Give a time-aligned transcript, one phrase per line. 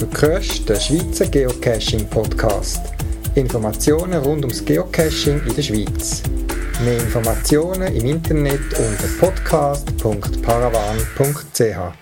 [0.00, 2.80] Du hörst den Schweizer Geocaching Podcast.
[3.34, 6.22] Informationen rund ums Geocaching in der Schweiz.
[6.82, 11.94] Mehr Informationen im Internet unter podcast.paravan.ch.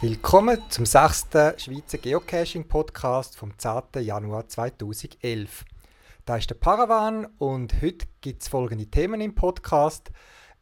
[0.00, 4.02] Willkommen zum sechsten Schweizer Geocaching Podcast vom 10.
[4.02, 5.64] Januar 2011.
[6.24, 10.10] Da ist der Paravan und heute gibt es folgende Themen im Podcast.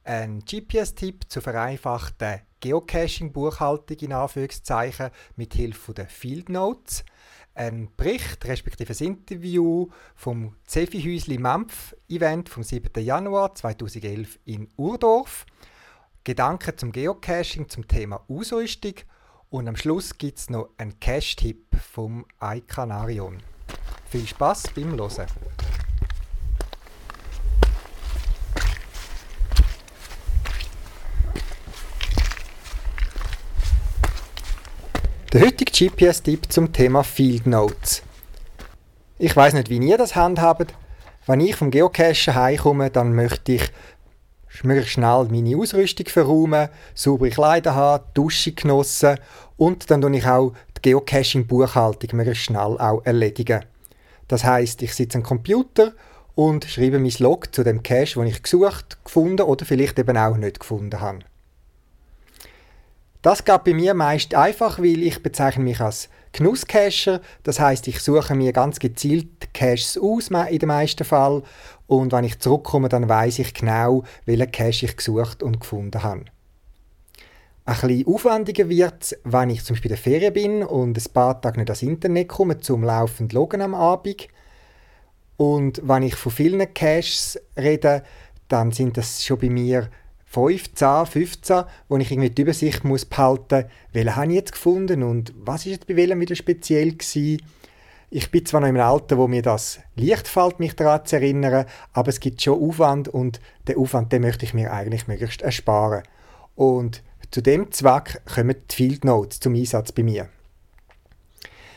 [0.07, 7.07] Ein GPS-Tipp zur vereinfachten Geocaching-Buchhaltung in Anführungszeichen mit Hilfe der Field Notes.
[7.55, 13.03] Ein Bericht respektive ein Interview vom Zefi Häusli Mampf Event vom 7.
[13.03, 15.47] Januar 2011 in Urdorf.
[16.23, 18.97] Gedanken zum Geocaching zum Thema Ausrüstung
[19.49, 23.39] und am Schluss gibt es noch einen Cache-Tipp vom iCanarion.
[24.11, 25.27] Viel Spaß beim Hören!
[35.35, 38.03] Der heutige GPS-Tipp zum Thema Field Notes.
[39.19, 40.73] Ich weiß nicht, wie ihr das handhabt.
[41.27, 43.69] Wenn ich vom Geocachen heimkomme, dann möchte ich
[44.63, 49.19] möglichst schnell meine Ausrüstung verräumen, saubere Kleider haben, Dusche genossen
[49.57, 53.65] und dann tue ich auch die Geocaching-Buchhaltung möglichst schnell auch erledigen.
[54.29, 55.95] Das heißt, ich sitze am Computer
[56.37, 60.37] und schreibe mein Log zu dem Cache, den ich gesucht, gefunden oder vielleicht eben auch
[60.37, 61.25] nicht gefunden habe.
[63.25, 67.23] Das geht bei mir meist einfach, weil ich bezeichne mich als Genusscacher.
[67.43, 71.43] Das heißt, ich suche mir ganz gezielt Caches aus in den meisten Fall
[71.87, 76.27] und wenn ich zurückkomme, dann weiß ich genau, welchen Cache ich gesucht und gefunden habe.
[77.65, 81.13] Ein bisschen aufwendiger wird es, wenn ich zum Beispiel in der Ferien bin und ein
[81.15, 84.29] paar Tage nicht ans Internet komme, zum laufend Loggen am Abend.
[85.39, 88.03] Und wenn ich von vielen Caches rede,
[88.49, 89.89] dann sind das schon bei mir
[90.35, 94.53] 5, 10, 15, wo ich irgendwie die Übersicht muss behalten muss, welchen habe ich jetzt
[94.53, 97.41] gefunden und was ist jetzt bei welchem wieder speziell gewesen.
[98.11, 101.67] Ich bin zwar noch im Alter, wo mir das leicht fällt, mich daran zu erinnern,
[101.93, 106.03] aber es gibt schon Aufwand und den Aufwand, den möchte ich mir eigentlich möglichst ersparen.
[106.57, 110.29] Und zu dem Zweck kommen die Field Notes zum Einsatz bei mir.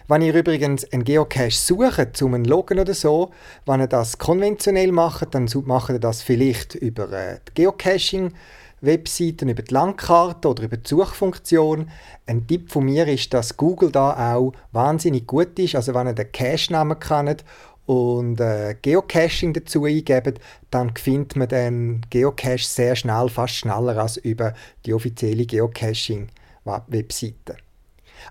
[0.09, 3.31] Wenn ihr übrigens einen Geocache sucht, zum einen Loggen oder so,
[3.66, 8.31] wenn ihr das konventionell macht, dann macht ihr das vielleicht über äh, die Geocaching
[8.79, 11.90] Webseiten, über die Landkarte oder über die Suchfunktion.
[12.25, 15.75] Ein Tipp von mir ist, dass Google da auch wahnsinnig gut ist.
[15.75, 17.44] Also wenn ihr den Cache-Namen kennt
[17.85, 20.39] und äh, Geocaching dazu eingebt,
[20.72, 24.53] dann findet man den Geocache sehr schnell, fast schneller als über
[24.85, 27.57] die offizielle Geocaching-Webseite.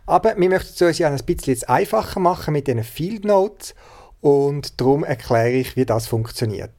[0.06, 3.75] Aber wir möchten es uns ja ein bisschen einfacher machen mit diesen Field Notes
[4.21, 6.71] und darum erkläre ich, wie das funktioniert.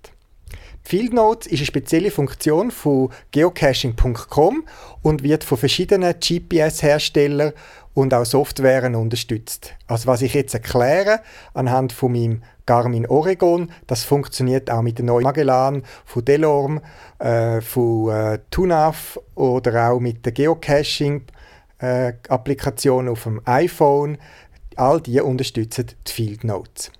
[0.83, 4.65] Field Notes ist eine spezielle Funktion von geocaching.com
[5.01, 7.51] und wird von verschiedenen GPS-Herstellern
[7.93, 9.73] und auch Softwaren unterstützt.
[9.87, 11.19] Also was ich jetzt erkläre
[11.53, 16.81] anhand von meinem Garmin Oregon, das funktioniert auch mit der neuen Magellan von Delorme,
[17.19, 21.23] äh, von äh, Tunav oder auch mit der Geocaching
[21.79, 24.17] äh, Applikationen auf dem iPhone,
[24.75, 26.91] all die unterstützen die Field Notes.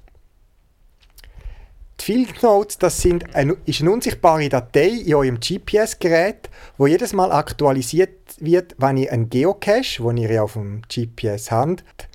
[2.00, 7.14] Die Field Notes das sind eine, ist eine unsichtbare Datei in eurem GPS-Gerät, wo jedes
[7.14, 12.08] Mal aktualisiert wird, wenn ihr einen Geocache, den ihr auf dem GPS habt,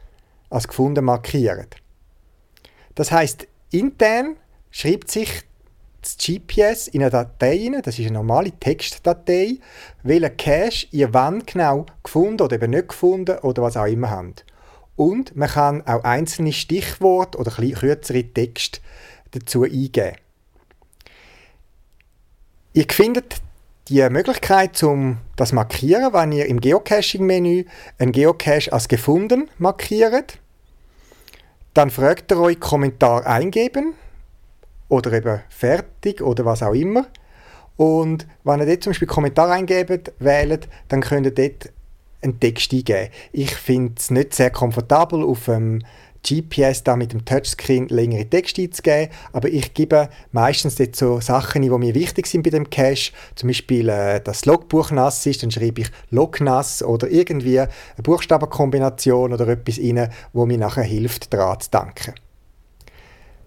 [0.51, 1.77] als gefunden markiert.
[2.95, 4.37] Das heißt, intern
[4.71, 5.43] schreibt sich
[6.03, 9.59] das GPS in eine Datei rein, das ist eine normale Textdatei,
[10.03, 14.45] welchen Cache ihr wann genau gefunden oder eben nicht gefunden oder was auch immer habt.
[14.97, 18.81] Und man kann auch einzelne Stichworte oder kürzere Texte
[19.31, 20.17] dazu eingeben.
[22.75, 23.37] Ihr findet
[23.89, 27.65] die Möglichkeit, um das markieren, wenn ihr im Geocaching-Menü
[27.99, 30.39] einen Geocache als gefunden markiert.
[31.75, 33.95] Dann fragt er euch Kommentar eingeben
[34.93, 37.07] oder eben fertig oder was auch immer.
[37.77, 41.73] Und wenn ihr dort zum Beispiel Kommentar eingebt, wählt, dann könnt ihr dort
[42.21, 43.09] einen Text eingeben.
[43.33, 45.83] Ich finde es nicht sehr komfortabel, auf dem
[46.23, 51.63] GPS da mit dem Touchscreen längere Texte einzugeben, aber ich gebe meistens dort so Sachen,
[51.63, 55.43] die mir wichtig sind bei dem Cache, zum Beispiel, äh, dass das Logbuch nass ist,
[55.43, 57.71] dann schreibe ich Log nass oder irgendwie eine
[58.03, 62.15] Buchstabenkombination oder etwas rein, wo mir nachher hilft, daran zu danken.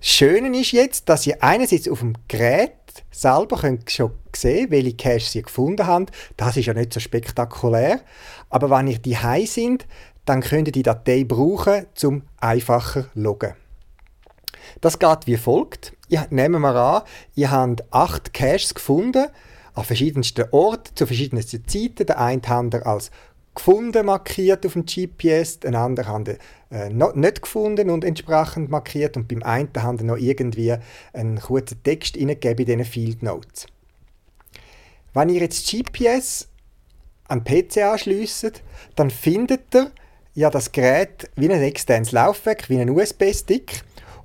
[0.08, 2.74] Schöne ist jetzt, dass ihr einerseits auf dem Gerät
[3.10, 6.12] selber könnt schon sehen, welche Caches ihr gefunden habt.
[6.38, 8.02] Das ist ja nicht so spektakulär.
[8.52, 9.88] Aber wenn ihr die high sind,
[10.26, 13.56] dann könnt ihr die Datei brauchen, zum einfacher loggen.
[14.80, 15.94] Das geht wie folgt.
[16.08, 17.02] Ja, nehmen wir an,
[17.34, 19.26] ihr habt acht Caches gefunden
[19.74, 22.06] an verschiedensten Orten, zu verschiedensten Zeiten.
[22.06, 23.10] Der eine hat er als
[23.56, 26.38] gefunden markiert auf dem GPS, den anderen haben
[26.72, 30.76] äh, noch nicht gefunden und entsprechend markiert und beim einen haben noch irgendwie
[31.14, 33.68] einen kurzen Text eingegeben in diesen Field Notes.
[35.14, 36.48] Wenn ihr jetzt GPS
[37.28, 38.62] an PC anschließt,
[38.96, 39.92] dann findet ihr
[40.34, 43.84] ja das Gerät wie ein externes Laufwerk, wie ein USB-Stick.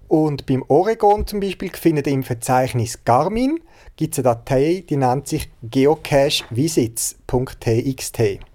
[0.08, 3.60] Und beim Oregon zum Beispiel findet ihr im Verzeichnis Garmin
[4.00, 8.49] gibt es eine Datei, die nennt sich geocachevisits.txt.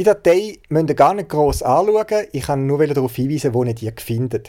[0.00, 3.74] Die Datei müsst ihr gar nicht gross anschauen, ich kann nur darauf hinweisen, wo ihr
[3.74, 4.48] die findet.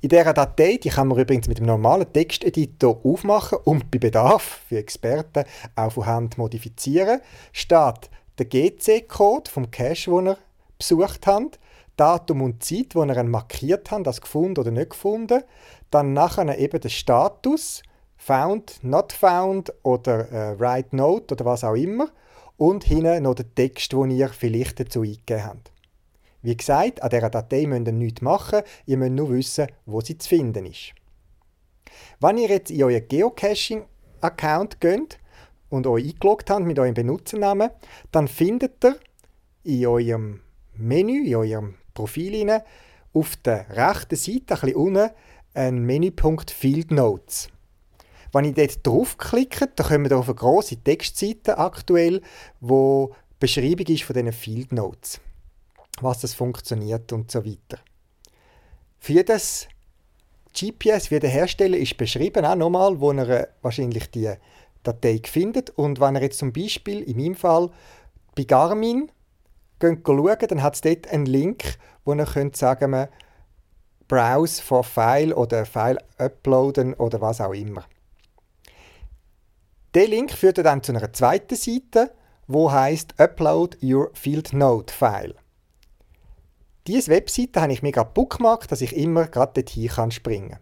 [0.00, 4.62] In dieser Datei, die kann man übrigens mit dem normalen Texteditor aufmachen und bei Bedarf
[4.68, 5.44] für Experten
[5.76, 7.20] auch von Hand modifizieren,
[7.52, 8.10] steht
[8.40, 10.38] der GC-Code vom Cache, den ihr
[10.76, 11.60] besucht habt,
[11.96, 15.44] Datum und Zeit, wo ihr ihn markiert habt, als gefunden oder nicht gefunden,
[15.92, 17.84] dann nachher eben der Status,
[18.16, 22.08] found, not found oder äh, write note oder was auch immer
[22.60, 25.72] und hinten noch der Text, den ihr vielleicht dazu eingegeben habt.
[26.42, 30.18] Wie gesagt, an dieser Datei müsst ihr nichts machen, ihr müsst nur wissen, wo sie
[30.18, 30.92] zu finden ist.
[32.20, 35.18] Wenn ihr jetzt in euren Geocaching-Account geht
[35.70, 37.70] und euch eingeloggt habt mit eurem Benutzernamen,
[38.12, 38.98] dann findet ihr
[39.64, 40.40] in eurem
[40.74, 42.60] Menü, in eurem Profil
[43.14, 45.10] auf der rechten Seite, ein bisschen unten,
[45.54, 47.48] einen Menüpunkt Field Notes.
[48.32, 52.22] Wenn ich dort draufklicke, dann kommen wir auf eine grosse Textseite aktuell,
[52.60, 55.20] wo Beschreibung ist von diesen Field Notes
[56.02, 57.78] was das funktioniert und so weiter.
[58.98, 59.68] Für das
[60.58, 64.32] GPS, wie der Hersteller ist beschrieben, auch nochmal, wo er äh, wahrscheinlich die
[64.82, 65.70] Datei findet.
[65.70, 67.70] Und wenn er jetzt zum Beispiel, in meinem Fall,
[68.34, 69.10] bei Garmin
[69.80, 73.08] schauen, dann hat es dort einen Link, wo er könnt sagen
[74.08, 77.84] Browse for File oder File uploaden oder was auch immer.
[79.94, 82.12] Der Link führt dann zu einer zweiten Seite,
[82.46, 85.34] wo heißt Upload your Field Note File.
[86.86, 90.60] Diese Webseite habe ich mir gerade bookmarkt, dass ich immer gerade dorthin kann springen kann.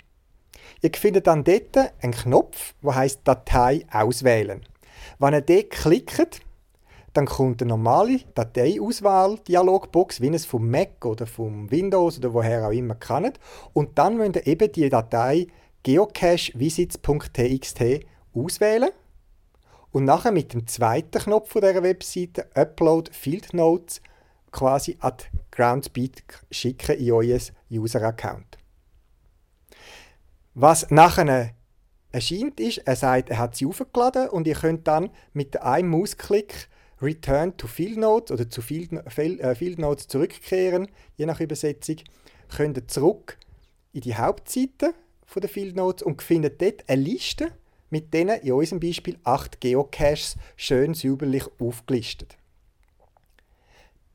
[0.80, 4.64] Ihr findet dann dort einen Knopf, der heißt Datei auswählen.
[5.18, 6.40] Wenn ihr dort klickt,
[7.12, 12.72] dann kommt eine normale Dateiauswahl-Dialogbox, wie es vom Mac oder vom Windows oder woher auch
[12.72, 13.38] immer kennt.
[13.74, 15.48] Und dann müsst ihr eben die Datei
[15.82, 17.82] geocachevisits.txt
[18.34, 18.88] auswählen
[19.90, 24.00] und nachher mit dem zweiten Knopf dieser Webseite Upload Field Notes
[24.50, 25.14] quasi an
[25.50, 27.40] Groundspeed schicken in euer
[27.70, 28.58] User-Account.
[30.54, 31.52] Was nachher
[32.10, 36.68] erscheint ist, er sagt, er hat sie aufgeladen und ihr könnt dann mit einem Mausklick
[37.00, 41.96] Return to Field Notes oder zu Field, äh, Field Notes zurückkehren, je nach Übersetzung,
[42.48, 43.38] könnt ihr zurück
[43.92, 44.94] in die Hauptseite
[45.36, 47.52] der Field Notes und findet dort eine Liste
[47.90, 52.36] mit denen in unserem Beispiel acht Geocaches schön säuberlich aufgelistet.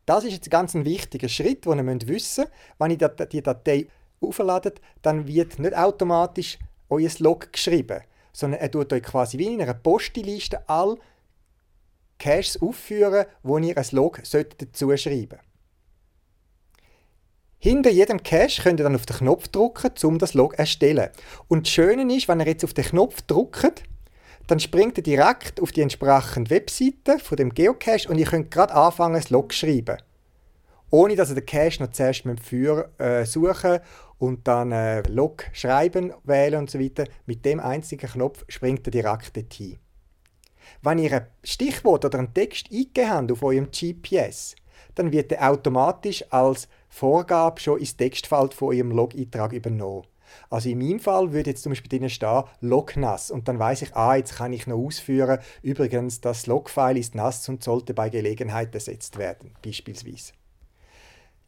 [0.06, 2.52] Das ist jetzt ganz ein wichtiger Schritt, den ihr wissen müsst.
[2.78, 3.88] Wenn ihr die Datei
[4.20, 6.60] aufladet, dann wird nicht automatisch
[6.90, 8.02] euer Log geschrieben,
[8.34, 10.98] sondern er tut euch quasi wie in einer Postliste all
[12.20, 15.40] Caches aufführen, wo ihr ein Log dazu schreiben
[17.63, 21.07] Hinter jedem Cache könnt ihr dann auf den Knopf drücken, um das Log erstellen.
[21.48, 23.83] Und das Schöne ist, wenn ihr jetzt auf den Knopf drückt,
[24.48, 28.74] dann springt ihr direkt auf die entsprechende Webseite von dem Geocache und ihr könnt gerade
[28.74, 29.96] anfangen, das Log zu schreiben.
[30.89, 33.79] Ohne dass ihr den Cache noch zuerst mit dem Führer äh, suchen
[34.17, 37.05] und dann äh, Log schreiben, wählen und so weiter.
[37.27, 39.79] Mit dem einzigen Knopf springt ihr direkt dorthin.
[40.82, 44.58] Wenn ihr ein Stichwort oder einen Text eingegeben habt auf eurem GPS,
[44.96, 50.06] dann wird er automatisch als Vorgabe schon ins Textfeld von eurem Log-Eintrag übernommen.
[50.52, 53.82] Also in meinem Fall würde jetzt zum Beispiel drinnen stehen Log nass und dann weiß
[53.82, 58.10] ich, ah, jetzt kann ich noch ausführen, übrigens, das Log-File ist nass und sollte bei
[58.10, 60.34] Gelegenheit ersetzt werden, beispielsweise.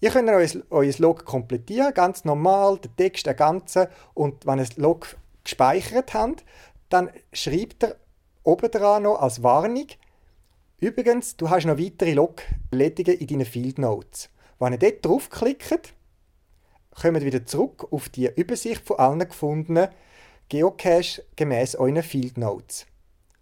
[0.02, 0.30] Ihr könnt
[0.72, 3.86] euer, Log komplettieren, ganz normal, den Text ergänzen
[4.16, 6.44] und wenn ihr das Log gespeichert habt,
[6.90, 7.96] dann schreibt ihr
[8.44, 9.88] oben dran noch als Warnung,
[10.80, 14.30] übrigens, du hast noch weitere Log-Erledigungen in deinen Field Notes.
[14.60, 15.94] Wenn ihr dort draufklickt,
[17.02, 19.90] kommt wieder zurück auf die Übersicht von allen gefundenen
[20.48, 22.86] Geocache gemäß euren Field Notes.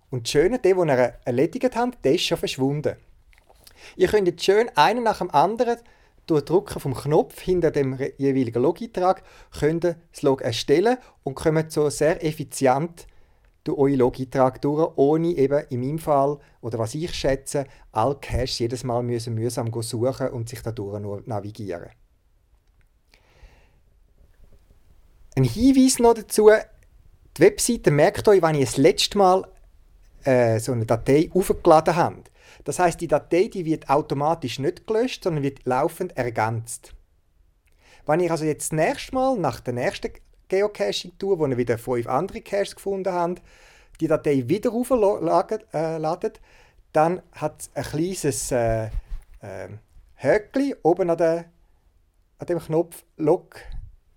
[0.10, 2.96] Und das Schöne, der, den ihr erledigt habt, der ist schon verschwunden.
[3.96, 5.78] Ihr könnt jetzt schön einen nach dem anderen
[6.26, 9.24] durch Drücken vom Knopf hinter dem jeweiligen Log-Eintrag
[9.60, 13.08] das Log erstellen und kommt so sehr effizient
[13.64, 18.60] durch euren Log-Eintrag durch, ohne eben in meinem Fall, oder was ich schätze, alle Caches
[18.60, 21.90] jedes Mal müssen mühsam suchen und sich dadurch nur navigieren.
[25.36, 26.52] Ein Hinweis noch dazu,
[27.38, 29.48] die Webseite merkt euch, wenn ihr das letzte Mal
[30.24, 32.24] äh, so eine Datei aufgeladen haben.
[32.64, 36.94] Das heißt, die Datei die wird automatisch nicht gelöscht, sondern wird laufend ergänzt.
[38.06, 40.12] Wenn ich also jetzt das nächste Mal nach der nächsten
[40.54, 43.42] Geocaching tue, wo ihr wieder fünf andere Caches gefunden habt,
[44.00, 46.40] die Datei wieder aufladet, äh,
[46.92, 48.86] dann hat es ein kleines äh,
[49.42, 49.70] äh,
[50.16, 51.46] Höckli oben an, der,
[52.38, 53.56] an dem Knopf Log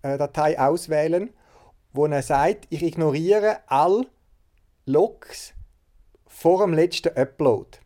[0.03, 0.19] äh,
[0.59, 1.31] auswählen,
[1.93, 4.07] wo er sagt, ich ignoriere all
[4.85, 5.55] Logs
[6.27, 7.79] vor dem letzten Upload.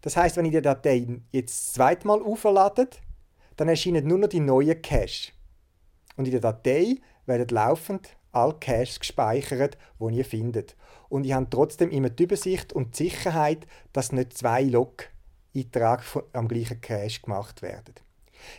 [0.00, 2.88] Das heißt, wenn ich die Datei jetzt das zweite Mal auflade,
[3.56, 5.32] dann erscheinen nur noch die neuen Cache.
[6.16, 10.76] Und in der Datei werden laufend alle Caches gespeichert, die ihr findet.
[11.08, 16.48] Und ich habe trotzdem immer die Übersicht und die Sicherheit, dass nicht zwei Log-Einträge am
[16.48, 17.94] gleichen Cache gemacht werden.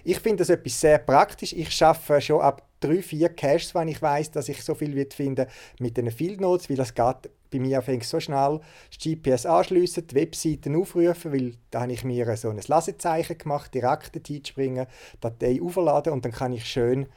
[0.04, 1.54] Ich finde das etwas sehr praktisch.
[1.54, 5.14] Ich schaffe schon ab drei, vier Caches, wenn ich weiß, dass ich so viel wird
[5.14, 5.48] finden
[5.80, 10.08] mit den Field Notes, weil das geht bei mir fängt so schnell das GPS anschliessen,
[10.08, 14.88] die Webseiten aufrufen, weil da habe ich mir so ein Lasezeichen gemacht, direkt dorthin springen,
[15.22, 17.08] Datei aufladen und dann kann ich schön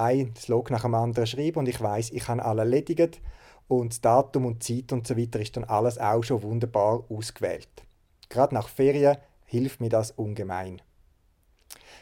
[0.00, 3.20] ein Log nach dem anderen schreiben und ich weiß, ich habe alle erledigt
[3.68, 7.68] und das Datum und Zeit und so weiter ist dann alles auch schon wunderbar ausgewählt.
[8.28, 10.80] Gerade nach Ferien hilft mir das ungemein.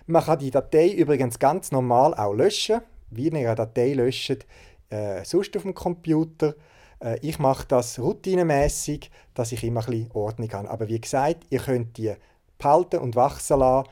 [0.06, 4.46] Man kann die Datei übrigens ganz normal auch löschen, wie eine Datei löscht,
[4.90, 6.54] äh, sonst auf dem Computer.
[7.00, 10.70] Äh, ich mache das routinemäßig, dass ich immer ein bisschen Ordnung habe.
[10.70, 12.14] Aber wie gesagt, ihr könnt die
[12.58, 13.88] behalten und wachsen lassen,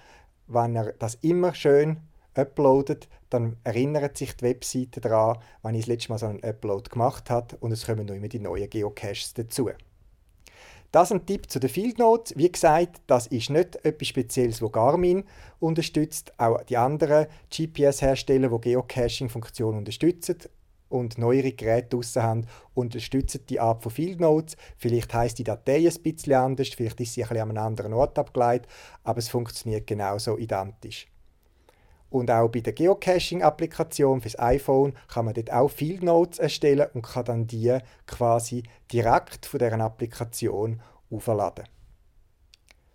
[0.47, 1.99] wenn ihr das immer schön
[2.35, 6.91] uploadet, dann erinnert sich die Webseite daran, wenn ich das letzte Mal so einen Upload
[6.91, 9.71] gemacht habe und es kommen noch immer die neuen Geocaches dazu.
[10.93, 12.33] Das ein Tipp zu den Field Notes.
[12.37, 15.25] Wie gesagt, das ist nicht etwas Spezielles, wo Garmin
[15.59, 16.33] unterstützt.
[16.39, 20.39] Auch die anderen GPS-Hersteller, die Geocaching-Funktionen unterstützen
[20.89, 24.57] und neuere Geräte draussen haben, unterstützen die Art von Field Notes.
[24.79, 27.93] Vielleicht heißt die Datei ein bisschen anders, vielleicht ist sie ein bisschen an einem anderen
[27.93, 28.71] Ort abgeleitet,
[29.03, 31.09] aber es funktioniert genauso identisch.
[32.11, 37.03] Und auch bei der Geocaching-Applikation fürs iPhone kann man dort auch Field Notes erstellen und
[37.03, 41.65] kann dann die quasi direkt von deren Applikation aufladen.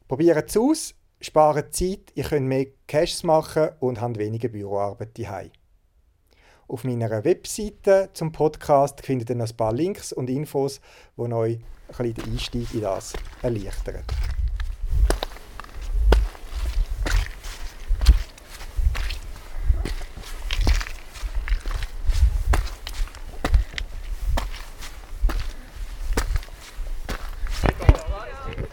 [0.08, 5.51] Probiert es aus, spart Zeit, ihr könnt mehr Caches machen und habt weniger Büroarbeit daheim.
[6.68, 10.80] Auf meiner Webseite zum Podcast findet ihr noch ein paar Links und Infos,
[11.18, 14.03] die euch ein bisschen den Einstieg in das erleichtern.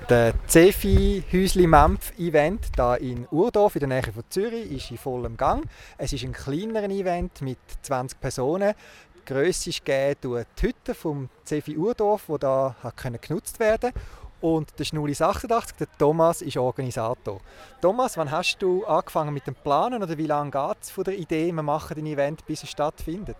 [0.08, 4.96] Der Cefi Häusli Mampf Event hier in Urdorf in der Nähe von Zürich ist in
[4.96, 5.68] vollem Gang.
[5.98, 8.72] Es ist ein kleinerer Event mit 20 Personen.
[9.16, 12.74] Die Grösse ist gegeben die Hütte vom Cefi Urdorf, die da
[13.20, 13.92] genutzt werden
[14.40, 17.42] und der Schnulis 88, der Thomas, ist Organisator.
[17.82, 21.18] Thomas, wann hast du angefangen mit dem Planen oder wie lange geht es von der
[21.18, 23.36] Idee, wir machen ein Event, bis es stattfindet?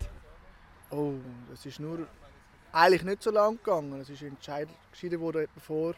[0.91, 1.13] Oh,
[1.49, 2.05] das ist nur
[2.71, 3.99] eigentlich nicht so lang gegangen.
[4.01, 5.95] Es ist entschieden worden vor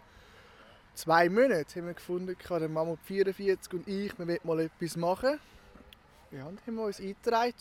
[0.93, 5.39] zwei Monaten haben wir gefunden, der Mama 44 und ich, wir wollen mal etwas machen.
[6.31, 7.53] Ja, dann haben wir uns eingetragen.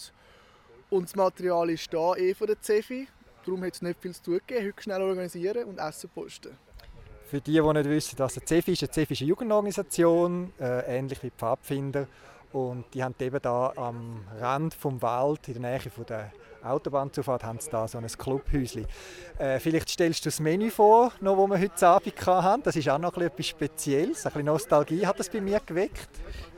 [0.90, 3.08] Und das Material ist da eh von der Cefi.
[3.44, 4.66] Darum hat es nicht viel zu tun gegeben.
[4.66, 6.56] Heute schnell organisieren und Essen posten.
[7.30, 11.22] Für die, die nicht wissen, was der CEFI ist, eine CEFI ist Jugendorganisation, äh, ähnlich
[11.22, 12.08] wie Pfadfinder.
[12.52, 16.32] Und die haben eben da am Rand vom Wald, in der Nähe von der
[16.62, 18.86] Autobahnzufahrt haben sie da so ein Clubhäuschen.
[19.38, 22.62] Äh, vielleicht stellst du das Menü vor, noch, das wir heute Abend hatten.
[22.62, 24.26] Das ist auch noch etwas Spezielles.
[24.26, 26.10] Ein bisschen Nostalgie hat das bei mir geweckt.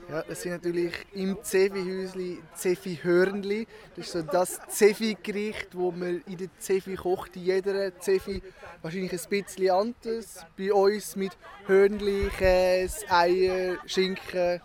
[0.09, 3.67] Ja, das sind natürlich im Zefi-Häusli Zefi-Hörnli.
[3.97, 7.37] Das ist so das Zefi-Gericht, das man in der Zefi kocht.
[7.37, 8.43] In jeder Zefi
[8.83, 10.45] wahrscheinlich ein bisschen anders.
[10.59, 11.33] Bei uns mit
[11.67, 14.61] Hörnli, Käse, Eier, Schinken.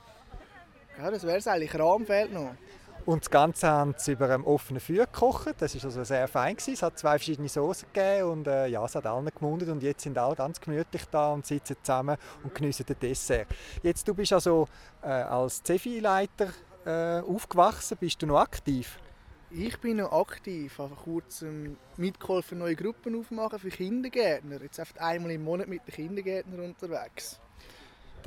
[0.97, 1.77] Ja, das wäre es eigentlich.
[1.79, 2.55] Rahm fehlt noch.
[3.07, 5.55] Und das Ganze haben sie über einem offenen Feuer gekocht.
[5.59, 6.57] Das war also sehr fein.
[6.57, 6.73] Gewesen.
[6.73, 9.69] Es hat zwei verschiedene Soßen gegeben und äh, ja, es hat allen gemundet.
[9.69, 13.47] Und jetzt sind alle ganz gemütlich da und sitzen zusammen und geniessen den Dessert.
[13.81, 14.67] Jetzt, du bist also
[15.01, 16.49] äh, als Cefi-Leiter
[16.85, 17.95] äh, aufgewachsen.
[17.97, 18.99] Bist du noch aktiv?
[19.51, 20.77] Ich bin noch aktiv.
[20.77, 24.61] Habe vor kurzem mitgeholfen, neue Gruppen aufmachen für Kindergärtner.
[24.61, 27.39] Jetzt einfach einmal im Monat mit den Kindergärtnern unterwegs.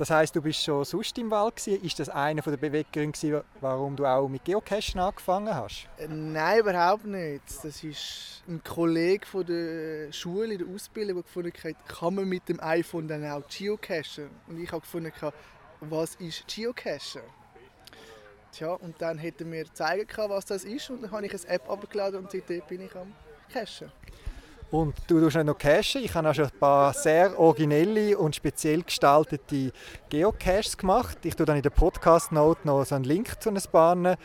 [0.01, 1.85] Das heißt, du bist schon sonst im Wald gewesen.
[1.85, 5.87] Ist das einer der Beweggründe, warum du auch mit Geocachen angefangen hast?
[5.99, 7.43] Äh, nein, überhaupt nicht.
[7.45, 12.49] Das ist ein Kollege von der Schule, der Ausbildung, der gefunden hat, kann man mit
[12.49, 14.31] dem iPhone dann auch geocachen?
[14.47, 15.13] Und ich habe gefunden,
[15.81, 17.21] was ist Geocachen?
[18.53, 21.47] Tja, und dann hätte mir zeigen können, was das ist und dann habe ich eine
[21.47, 23.13] App abgeladen und seitdem bin ich am
[23.53, 23.91] Cachen.
[24.71, 26.01] Und du tust nicht noch cachen.
[26.01, 29.73] Ich habe auch schon ein paar sehr originelle und speziell gestaltete
[30.09, 31.17] Geocaches gemacht.
[31.23, 34.17] Ich tue dann in der Podcast-Note noch so einen Link zu einem paar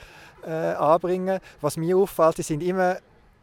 [0.44, 1.40] äh, anbringen.
[1.60, 2.98] Was mir auffällt, die sind immer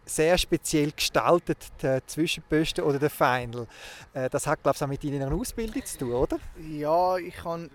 [0.06, 3.68] sehr speziell gestaltet, der Zwischenposten oder der Final.
[4.14, 6.40] Äh, das hat, glaube ich, auch mit deiner Ausbildung zu tun, oder?
[6.70, 7.70] Ja, ich habe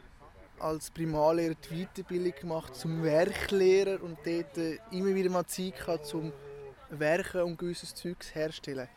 [0.58, 6.06] als Primarlehrer die Weiterbildung gemacht zum Werklehrer und dort äh, immer wieder mal Zeit gehabt,
[6.06, 6.32] zum
[6.90, 8.88] Werken und gewisses Zeugs herstellen.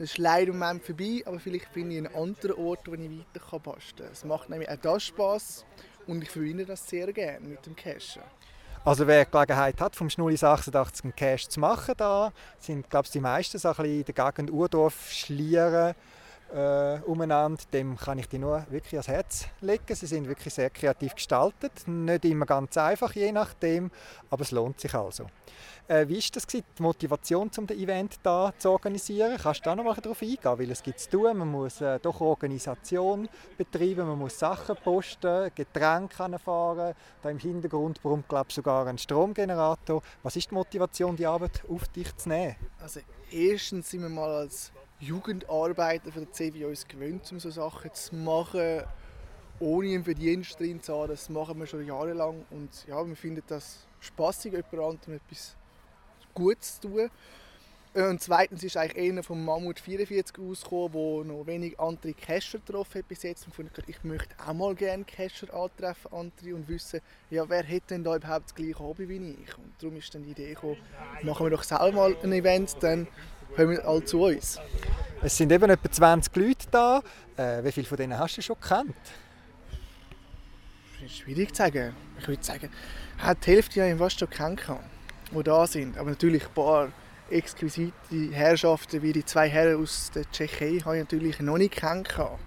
[0.00, 3.00] Das ist leider im Moment vorbei, aber vielleicht finde ich einen anderen Ort, wo ich
[3.00, 4.12] weiter basteln kann.
[4.12, 5.66] Es macht nämlich auch das Spass
[6.06, 8.22] und ich verbinde das sehr gerne mit dem Cashen.
[8.82, 13.04] Also wer die Gelegenheit hat, vom Schnulli 86 einen Cache zu machen, da sind glaube
[13.04, 15.94] ich die meisten so ein bisschen in der Gegend Urdorf, Schlieren,
[16.52, 19.94] äh, umeinander, dem kann ich die nur wirklich ans Herz legen.
[19.94, 23.90] Sie sind wirklich sehr kreativ gestaltet, nicht immer ganz einfach, je nachdem,
[24.30, 25.26] aber es lohnt sich also.
[25.88, 29.36] Äh, wie war das gewesen, die Motivation, um das Event da zu organisieren?
[29.42, 30.38] Kannst du da noch mal darauf eingehen?
[30.42, 33.28] Weil es gibt zu tun, man muss äh, doch Organisation
[33.58, 40.02] betreiben, man muss Sachen posten, Getränke fahren, da im Hintergrund brummt glaube sogar ein Stromgenerator.
[40.22, 42.54] Was ist die Motivation, die Arbeit auf dich zu nehmen?
[42.80, 47.92] Also erstens sind wir mal als Jugendarbeiter von der CW uns gewöhnt, um so Sachen
[47.94, 48.82] zu machen,
[49.58, 51.08] ohne einen Verdienst drin zu haben.
[51.08, 55.56] Das machen wir schon jahrelang und ja, wir finden das spaßig, jemandem etwas
[56.34, 57.10] Gutes zu tun.
[57.92, 63.00] Und zweitens ist eigentlich einer vom Mammut 44 ausgekommen, wo noch wenig andere Cacher getroffen
[63.00, 63.48] hat bis jetzt.
[63.58, 67.88] Und ich, ich möchte auch mal gerne Cacher antreffen andere und wissen, ja, wer hätte
[67.88, 69.58] denn da überhaupt das gleiche Hobby wie ich.
[69.58, 70.76] Und darum ist dann die Idee gekommen,
[71.22, 73.08] machen wir doch selber mal ein Event, dann
[73.56, 74.58] kommen alle zu uns.
[75.22, 77.02] Es sind eben etwa 20 Leute da.
[77.36, 78.94] Äh, wie viele von denen hast du schon gekannt?
[81.00, 81.94] Das ist schwierig zu sagen.
[82.18, 84.84] Ich würde sagen, die Hälfte habe ich fast schon kennengelernt,
[85.30, 85.98] die da sind.
[85.98, 86.88] Aber natürlich ein paar
[87.30, 87.92] exquisite
[88.32, 92.38] Herrschaften wie die zwei Herren aus der Tschechei habe ich natürlich noch nicht kennengelernt.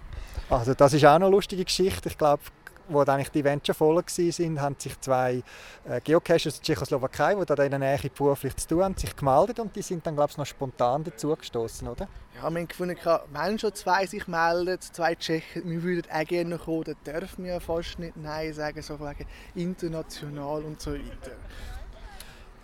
[0.50, 2.08] Also das ist auch eine lustige Geschichte.
[2.08, 2.42] Ich glaube,
[2.88, 5.42] wo eigentlich die Events schon voll waren, haben sich zwei
[5.88, 9.14] äh, Geocacher aus der Tschechoslowakei, die da in der Nähe beruflich zu tun haben, sich
[9.14, 12.08] gemeldet und die sind dann glaube ich noch spontan dazugestoßen, oder?
[12.34, 12.96] Ja, wir haben gefunden,
[13.32, 17.54] wenn schon zwei sich melden, zwei Tschechen, wir würden auch gerne kommen, dann dürfen wir
[17.54, 21.32] ja fast nicht Nein sagen, so wegen international und so weiter.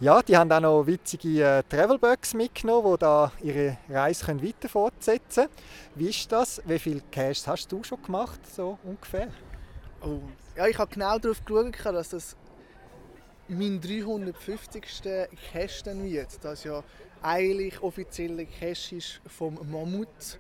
[0.02, 4.70] Ja, die haben auch noch witzige äh, Travelbugs mitgenommen, die da ihre Reise können weiter
[4.70, 5.56] fortsetzen können.
[5.94, 6.62] Wie ist das?
[6.64, 9.28] Wie viele Caches hast du schon gemacht, so ungefähr?
[10.02, 10.20] Oh.
[10.56, 12.36] Ja, ich habe genau darauf geschaut, dass das
[13.48, 15.02] mein 350.
[15.52, 16.42] Cache dann wird.
[16.42, 16.82] Das ja
[17.22, 20.38] eigentlich offizielle Cache ist vom Mammut.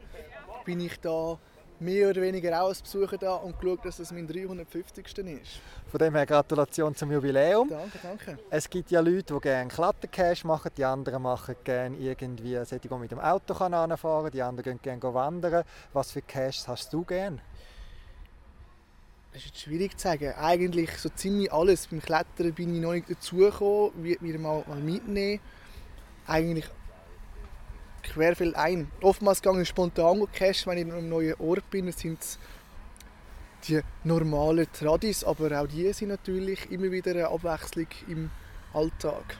[0.64, 1.38] Bin ich da
[1.80, 5.06] mehr oder weniger auch als Besucher da und geschaut, dass das mein 350.
[5.06, 5.60] ist.
[5.90, 7.68] Von dem her Gratulation zum Jubiläum.
[7.68, 8.38] Danke, danke.
[8.50, 12.94] Es gibt ja Leute, die gerne Klettercache machen, die anderen machen gerne irgendwie solche, die
[12.94, 15.64] mit dem Auto fahren kann, die anderen gehen gerne wandern.
[15.92, 17.40] Was für Caches hast du gerne?
[19.32, 20.32] Das ist schwierig zu sagen.
[20.34, 21.86] Eigentlich so ziemlich alles.
[21.86, 25.40] Beim Klettern bin ich noch nicht dazugekommen, würde mir mal, mal mitnehmen.
[26.26, 26.68] Eigentlich
[28.02, 28.90] querfeld ein.
[29.00, 31.86] Oftmals gehe ich spontan cachen, wenn ich an einem neuen Ort bin.
[31.86, 32.18] Das sind
[33.68, 38.30] die normalen Tradis, aber auch die sind natürlich immer wieder eine Abwechslung im
[38.72, 39.36] Alltag.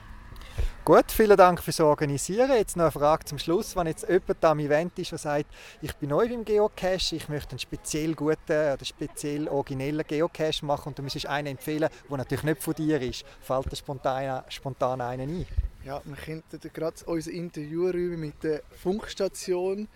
[0.83, 2.49] Gut, vielen Dank fürs Organisieren.
[2.49, 3.75] Jetzt noch eine Frage zum Schluss.
[3.75, 5.45] Wenn jetzt jemand am Event ist, der sagt,
[5.79, 10.87] ich bin neu beim Geocache, ich möchte einen speziell guten oder speziell originellen Geocache machen
[10.87, 13.23] und du müsstest einen empfehlen, der natürlich nicht von dir ist.
[13.41, 15.45] Fällt dir spontan, spontan einen ein?
[15.85, 19.87] Ja, wir könnten gerade unser Interview rüber mit der Funkstation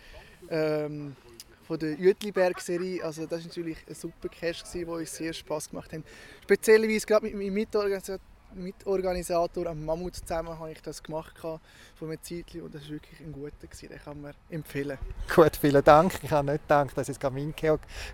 [0.52, 1.16] ähm,
[1.64, 3.04] von der Jütliberg-Serie.
[3.04, 6.02] Also das war natürlich ein super Cache, der uns sehr Spass gemacht hat.
[6.44, 11.60] Speziellerweise gerade mit meinem Mitorganisator Mitorganisator am Mammut zusammen habe ich das gemacht von
[12.02, 13.90] einem Zeitchen und das war wirklich ein guter, gewesen.
[13.90, 14.98] den kann man empfehlen.
[15.34, 16.20] Gut, vielen Dank.
[16.24, 17.54] Ich habe nicht gedacht, dass du jetzt meinen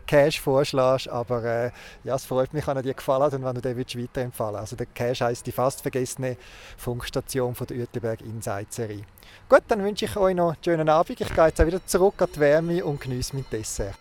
[0.07, 1.71] Cash vorschlägst, aber äh,
[2.03, 4.75] ja, es freut mich, wenn er dir gefallen hat und wenn du den weiterempfehlen Also
[4.75, 6.37] der Cash heisst die fast vergessene
[6.77, 9.03] Funkstation von der Uetliberg Inside Serie.
[9.47, 11.21] Gut, dann wünsche ich euch noch einen schönen Abend.
[11.21, 13.97] Ich gehe jetzt auch wieder zurück an die Wärme und genieße mein Dessert.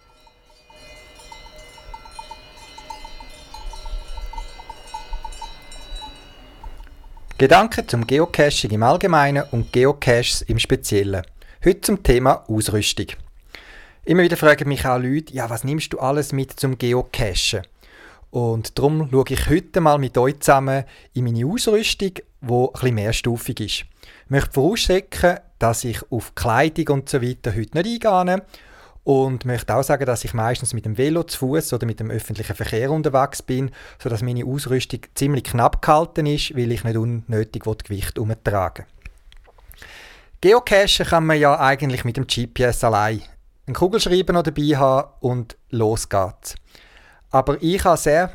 [7.41, 11.23] Gedanken zum Geocaching im Allgemeinen und Geocaches im Speziellen.
[11.65, 13.07] Heute zum Thema Ausrüstung.
[14.05, 17.63] Immer wieder fragen mich auch Leute, ja, was nimmst du alles mit zum Geocachen?
[18.31, 23.61] Und darum schaue ich heute mal mit euch zusammen in meine Ausrüstung, die etwas mehrstufig
[23.61, 23.71] ist.
[23.71, 23.87] Ich
[24.29, 28.43] möchte vorausschicken, dass ich auf Kleidung und so weiter heute nicht eingehe
[29.05, 32.11] und möchte auch sagen, dass ich meistens mit dem Velo zu Fuß oder mit dem
[32.11, 33.71] öffentlichen Verkehr unterwegs bin,
[34.03, 38.85] sodass meine Ausrüstung ziemlich knapp gehalten ist, weil ich nicht unnötig Gewicht umtragen
[40.43, 43.21] Geocachen kann man ja eigentlich mit dem GPS allein.
[43.67, 46.55] Ein Kugelschreiber noch dabei haben und los geht's.
[47.31, 48.33] Aber ich habe sehr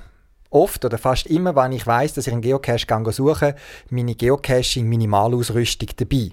[0.51, 3.55] oft oder fast immer, wenn ich weiß, dass ich einen Geocache suche,
[3.89, 6.29] meine Geocaching-Minimalausrüstung dabei.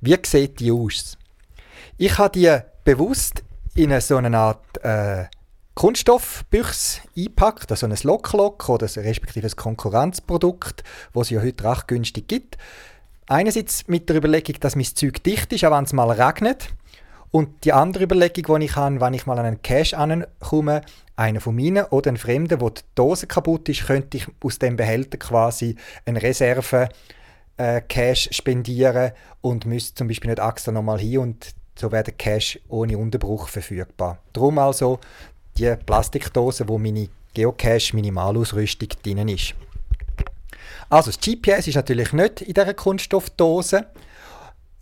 [0.00, 1.18] Wie sieht die aus?
[1.98, 3.44] Ich habe die bewusst
[3.80, 5.24] in so eine Art äh,
[5.74, 12.28] Kunststoffbüchse einpackt, also ein Locklock oder respektive ein Konkurrenzprodukt, das es ja heute recht günstig
[12.28, 12.58] gibt.
[13.26, 16.68] Einerseits mit der Überlegung, dass mein Zeug dicht ist, auch wenn es mal regnet.
[17.30, 20.82] Und die andere Überlegung, die ich habe, wenn ich mal an einen Cache ankomme,
[21.16, 24.76] einer von meinen oder ein Fremder, wo die Dose kaputt ist, könnte ich aus dem
[24.76, 26.90] Behälter quasi eine Reserve
[27.56, 32.14] äh, Cash spendieren und müsste zum Beispiel nicht extra nochmal hin und so wäre der
[32.14, 34.18] Cash ohne Unterbruch verfügbar.
[34.32, 35.00] Darum also
[35.56, 39.54] die Plastikdose, wo meine Geocache Minimalausrüstung drin ist.
[40.88, 43.86] Also das GPS ist natürlich nicht in dieser Kunststoffdose.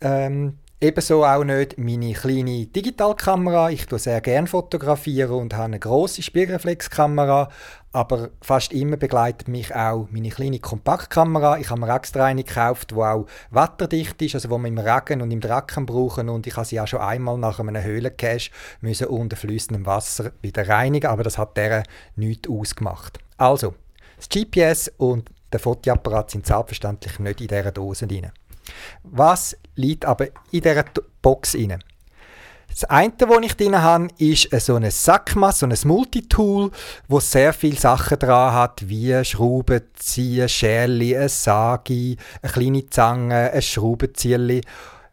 [0.01, 3.71] Ähm, Ebenso auch nicht meine kleine Digitalkamera.
[3.71, 7.49] Ich tue sehr gerne fotografieren und habe eine große Spiegelreflexkamera.
[7.93, 11.59] Aber fast immer begleitet mich auch meine kleine Kompaktkamera.
[11.59, 15.23] Ich habe mir extra eine gekauft, die auch wetterdicht ist, also die man im Regen
[15.23, 18.51] und im Dreck brauchen Und ich habe sie auch schon einmal nach einem Höhlencache
[18.83, 21.83] müssen unter fließendem Wasser wieder reinigen, aber das hat der
[22.17, 23.19] nichts ausgemacht.
[23.39, 23.75] Also,
[24.17, 28.31] das GPS und der Fotoapparat sind selbstverständlich nicht in dieser Dose drin.
[29.03, 30.85] Was liegt aber in dieser
[31.23, 31.79] Box inne?
[32.71, 36.71] Das eine, was ich drin habe, ist so ein Sackmas, so ein Multitool,
[37.09, 43.51] wo sehr viele Sachen dran hat, wie Schrauben ziehen, Schärli, eine Sagi, eine kleine Zange,
[43.53, 44.61] ein Schraubenzieher.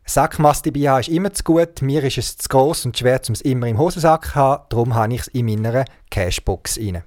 [0.07, 1.81] Sackmass dabei haben ist immer zu gut.
[1.81, 4.63] Mir ist es zu groß und schwer, um es immer im Hosensack zu haben.
[4.69, 7.01] Darum habe ich es in meiner Cashbox rein.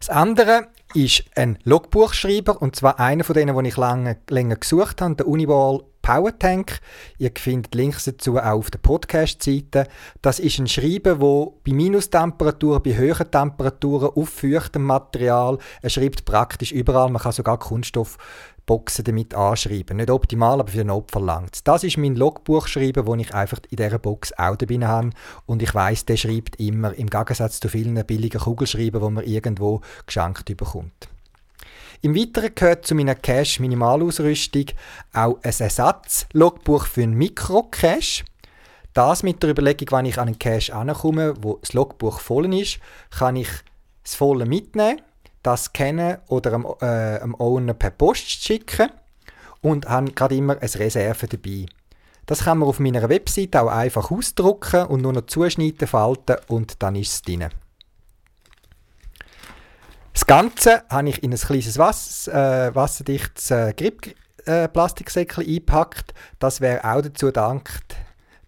[0.00, 5.02] Das andere ist ein Logbuchschreiber und zwar einer von denen, die ich lange, länger gesucht
[5.02, 6.80] habe, der Uniball Power Tank.
[7.18, 9.86] Ihr findet Links dazu auch auf der Podcast-Seite.
[10.20, 16.24] Das ist ein Schreiber, wo bei Minustemperatur, bei höheren Temperaturen auf feuchtem Material, er schreibt
[16.24, 19.96] praktisch überall, man kann sogar Kunststoffboxen damit anschreiben.
[19.96, 23.76] Nicht optimal, aber für den Notfall langt Das ist mein Logbuchschreiber, wo ich einfach in
[23.76, 25.10] dieser Box auch dabei habe.
[25.46, 29.80] Und ich weiß, der schreibt immer, im Gegensatz zu vielen billigen Kugelschreiber, die man irgendwo
[30.04, 31.11] geschenkt bekommt.
[32.04, 34.64] Im Weiteren gehört zu meiner Cache-Minimalausrüstung
[35.12, 38.24] auch ein Ersatz-Logbuch für einen Mikro-Cache.
[38.92, 42.80] Das mit der Überlegung, wenn ich an einen Cache ankomme, wo das Logbuch voll ist,
[43.16, 43.48] kann ich
[44.02, 45.00] das Volle mitnehmen,
[45.44, 48.90] das scannen oder am, äh, Owner per Post schicken
[49.60, 51.66] und habe gerade immer eine Reserve dabei.
[52.26, 56.82] Das kann man auf meiner Website auch einfach ausdrucken und nur noch zuschneiden, falten und
[56.82, 57.48] dann ist es drin.
[60.12, 66.12] Das Ganze habe ich in ein kleines Wasser, äh, wasserdichtes äh, Grip-Plastiksäckchen äh, eingepackt.
[66.38, 67.96] Das wäre auch dazu gedankt,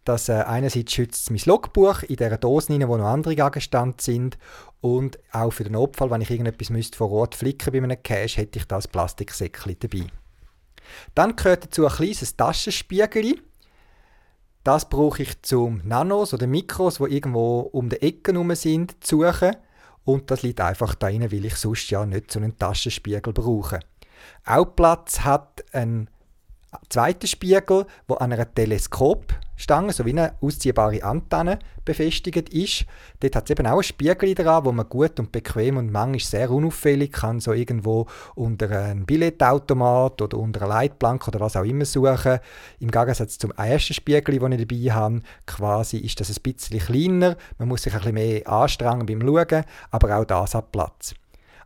[0.04, 4.36] dass äh, einerseits schützt mein Logbuch in dieser Dose rein, wo noch andere Gegenstände sind
[4.82, 8.42] und auch für den Notfall, wenn ich irgendetwas müsste vor Ort flicken bei einem Cache,
[8.42, 10.06] hätte ich das Plastiksäckchen dabei.
[11.14, 13.36] Dann gehört dazu ein kleines Taschenspiegel.
[14.62, 19.22] Das brauche ich zum Nanos oder Mikros, die irgendwo um die Ecke herum sind, zu
[19.22, 19.56] suchen.
[20.04, 23.80] Und das liegt einfach da rein, weil ich sonst ja nicht so einen Taschenspiegel brauche.
[24.44, 26.08] Auch Platz hat ein
[26.88, 32.86] zweiter Spiegel, wo an einer Teleskopstange, so wie eine ausziehbare Antenne, befestigt ist.
[33.20, 36.20] Dort hat es eben auch ein Spiegel dran, wo man gut und bequem und manchmal
[36.20, 41.64] sehr unauffällig kann, so irgendwo unter einem Billetautomat oder unter einer Leitplanke oder was auch
[41.64, 42.38] immer suchen.
[42.80, 47.36] Im Gegensatz zum ersten Spiegel, den ich dabei habe, quasi ist das ein bisschen kleiner.
[47.58, 51.14] Man muss sich ein bisschen mehr anstrengen beim Schauen, aber auch das hat Platz.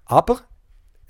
[0.05, 0.41] Aber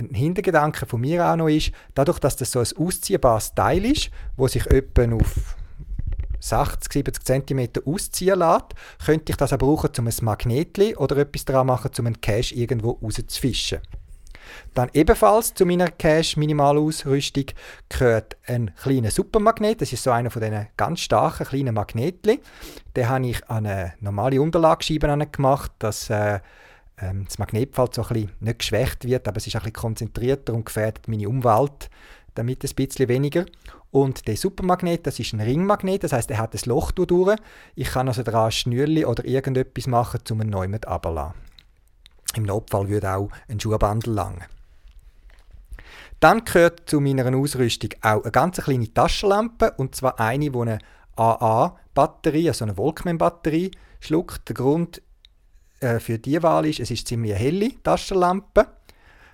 [0.00, 4.10] ein Hintergedanke von mir auch noch ist, dadurch, dass das so ein ausziehbares Teil ist,
[4.36, 5.56] wo sich etwa auf
[6.40, 11.44] 60, 70 cm ausziehen lässt, könnte ich das auch brauchen, um ein Magnetli oder etwas
[11.44, 13.80] dran machen, um einen Cache irgendwo rauszufischen.
[14.74, 17.46] Dann ebenfalls zu meiner Cache-Minimalausrüstung
[17.88, 19.82] gehört ein kleiner Supermagnet.
[19.82, 22.40] Das ist so einer von diesen ganz starken kleinen Magnetli.
[22.96, 26.40] Den habe ich an eine normale Unterlagescheibe gemacht, dass äh,
[27.00, 30.54] ähm, das Magnetfeld so ein bisschen nicht geschwächt wird, aber es ist ein bisschen konzentrierter
[30.54, 31.90] und gefährdet meine Umwelt
[32.38, 33.44] damit ein bisschen weniger.
[33.90, 37.36] Und der Supermagnet, das ist ein Ringmagnet, das heißt, er hat ein Loch durch.
[37.74, 41.34] Ich kann also daran Schnürli oder irgendetwas machen, um einen neuen abzulassen.
[42.36, 44.44] Im Notfall würde auch ein Schuhbandel lang.
[46.20, 50.78] Dann gehört zu meiner Ausrüstung auch eine ganz kleine Taschenlampe, und zwar eine, die eine
[51.16, 54.48] AA-Batterie, also eine Volkmann-Batterie, schluckt.
[54.48, 55.00] Der Grund
[55.80, 58.66] äh, für die Wahl ist, es ist ziemlich eine helle Taschenlampe.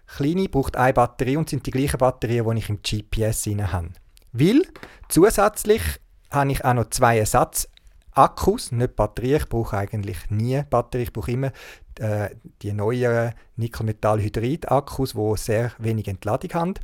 [0.07, 3.91] Kleine braucht eine Batterie und sind die gleichen Batterien, die ich im GPS habe.
[4.33, 4.63] Weil
[5.09, 5.83] zusätzlich
[6.31, 9.37] habe ich auch noch zwei Ersatzakkus, nicht Batterie.
[9.37, 11.05] Ich brauche eigentlich nie Batterie.
[11.05, 11.53] Ich brauche immer
[11.99, 12.31] äh,
[12.61, 16.75] die neueren Nickel-Metall-Hydrid-Akkus, die sehr wenig Entladung haben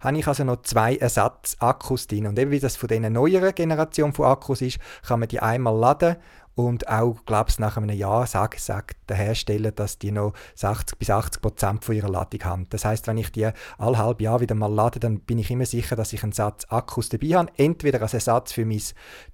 [0.00, 2.26] habe ich also noch zwei Ersatzakkus drin.
[2.26, 5.76] Und eben wie das von dieser neueren Generation von Akkus ist, kann man die einmal
[5.76, 6.16] laden
[6.58, 10.98] und auch, glaube ich, nach einem Jahr sagt, sagt der Hersteller, dass die noch 60
[10.98, 12.66] bis 80 Prozent von ihrer Ladung haben.
[12.70, 15.66] Das heißt, wenn ich die alle halb Jahr wieder mal lade, dann bin ich immer
[15.66, 18.82] sicher, dass ich einen Satz Akkus dabei habe, entweder als Ersatz für mein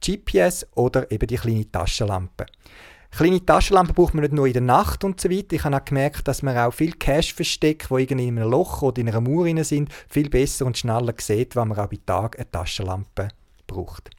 [0.04, 2.44] GPS oder eben die kleine Taschenlampe.
[3.10, 5.56] Kleine Taschenlampen braucht man nicht nur in der Nacht und so weiter.
[5.56, 9.00] Ich habe auch gemerkt, dass man auch viel Cache-Verstecke, die irgendwie in einem Loch oder
[9.00, 12.50] in einer Mauer sind, viel besser und schneller sieht, wenn man auch bei Tag eine
[12.50, 13.28] Taschenlampe
[13.66, 14.10] braucht.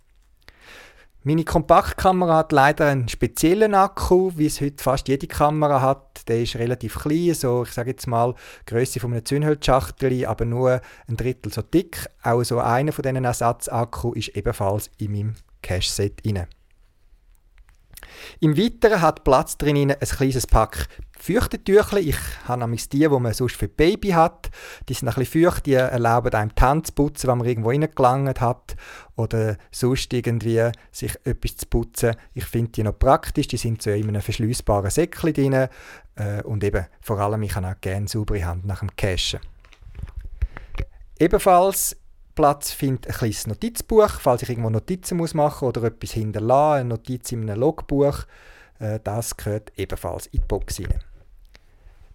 [1.27, 6.21] Meine Kompaktkamera hat leider einen speziellen Akku, wie es heute fast jede Kamera hat.
[6.27, 8.35] Der ist relativ klein, so ich sage jetzt mal
[8.67, 12.07] Größe von einer Zündholzschachtel, aber nur ein Drittel so dick.
[12.21, 16.21] Auch so einer von diesen Ersatzakku ist ebenfalls in meinem Cache-Set.
[18.39, 20.87] Im Weiteren hat Platz drin ein kleines Pack
[21.19, 21.97] Feuchtetücher.
[21.97, 24.49] Ich habe nämlich die, die man sonst für Baby hat.
[24.87, 27.69] Die sind ein bisschen feucht, die erlauben einem die Hände zu putzen, wenn man irgendwo
[27.69, 28.75] reingelangt hat
[29.15, 32.15] oder sonst irgendwie sich etwas zu putzen.
[32.33, 35.53] Ich finde die noch praktisch, die sind so in einem verschließbaren Säckchen drin
[36.15, 39.39] äh, und eben vor allem, ich habe auch gerne saubere Hand nach dem Cashen.
[41.17, 41.95] Ebenfalls
[42.35, 46.89] Platz findet ein kleines Notizbuch, falls ich irgendwo Notizen muss machen oder etwas hinterlassen, eine
[46.89, 48.25] Notiz in einem Logbuch.
[48.79, 50.99] Äh, das gehört ebenfalls in die Box rein.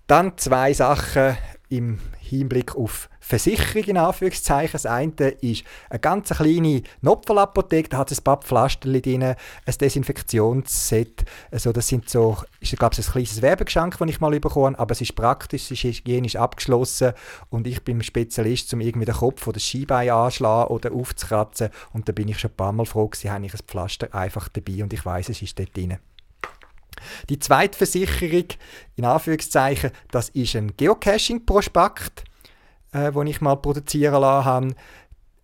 [0.07, 1.37] Dann zwei Sachen
[1.69, 4.73] im Hinblick auf Versicherung in Anführungszeichen.
[4.73, 9.37] Das eine ist eine ganz kleine Notfallapotheke, da hat ein paar Pflaster drin, ein
[9.81, 11.25] Desinfektionsset.
[11.53, 14.93] Also das sind so, ist glaube ich ein kleines Werbegeschenk, das ich mal bekommen aber
[14.93, 17.13] es ist praktisch, es ist hygienisch abgeschlossen
[17.51, 22.09] und ich bin Spezialist, um irgendwie den Kopf oder das Skibein anzuschlagen oder aufzukratzen und
[22.09, 24.83] da bin ich schon ein paar Mal froh gewesen, habe ich ein Pflaster einfach dabei
[24.83, 25.99] und ich weiß, es ist dort drin.
[27.29, 28.47] Die zweite Versicherung,
[28.97, 32.25] in Anführungszeichen, das ist ein Geocaching-Prospekt,
[32.93, 34.75] äh, den ich mal produzieren lassen habe.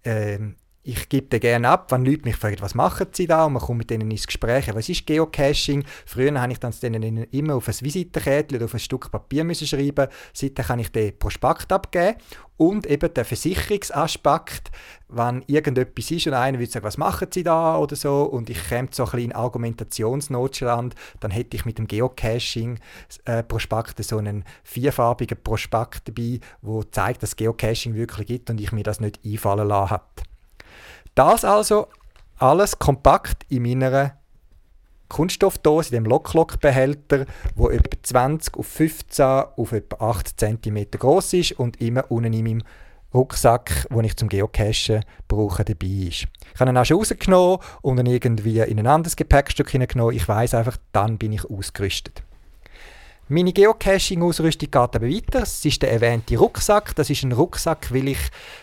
[0.05, 3.55] Ähm, ich gebe den gerne ab, wenn Leute mich fragen, was machen sie da, und
[3.55, 4.73] man kommt mit denen ins Gespräch.
[4.73, 5.85] Was ist Geocaching?
[6.07, 9.67] Früher habe ich dann denen immer auf ein Visitenkärtchen oder auf ein Stück Papier müssen
[9.67, 10.07] schreiben.
[10.33, 12.19] Seitdem kann ich den Prospekt abgeben
[12.57, 14.71] und eben der Versicherungsaspekt,
[15.09, 18.69] wenn irgendetwas ist und einer würde sagen, was machen Sie da oder so und ich
[18.69, 25.43] käme so ein bisschen in Argumentationsnotstand, dann hätte ich mit dem Geocaching-Prospekt so einen vierfarbigen
[25.43, 29.91] Prospekt dabei, wo zeigt, dass Geocaching wirklich gibt und ich mir das nicht einfallen lassen
[29.91, 30.05] habe.
[31.17, 31.89] Das also
[32.39, 34.19] alles kompakt in meiner
[35.09, 37.25] Kunststoffdose, in dem Lock-Lock-Behälter,
[37.55, 39.25] wo etwa 20 auf 15
[39.57, 42.63] auf etwa 8 cm groß ist und immer unten in meinem
[43.15, 46.27] Rucksack, den ich zum Geocachen brauche, dabei ist.
[46.55, 50.15] Ich habe ihn auch schon rausgenommen und ihn irgendwie in ein anderes Gepäckstück hineingenommen.
[50.15, 52.25] Ich weiß einfach, dann bin ich ausgerüstet.
[53.29, 55.43] Meine Geocaching-Ausrüstung geht aber weiter.
[55.43, 56.95] Es ist der erwähnte Rucksack.
[56.95, 58.21] Das ist ein Rucksack, weil ich,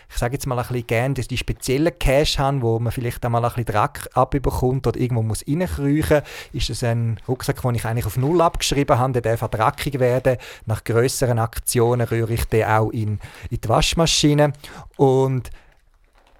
[0.08, 3.22] ich sage jetzt mal ein bisschen gerne, dass die speziellen Cache haben, wo man vielleicht
[3.26, 6.22] einmal ein bisschen Dreck abbekommt oder irgendwo muss reinkriechen.
[6.54, 10.38] Ist das ein Rucksack, den ich eigentlich auf Null abgeschrieben habe, der darf dreckig werden.
[10.64, 14.54] Nach größeren Aktionen rühre ich den auch in, in die Waschmaschine.
[14.96, 15.50] Und